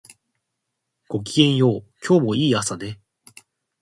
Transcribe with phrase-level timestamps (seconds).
[1.09, 2.99] ごきげんよう、今日もいい朝ね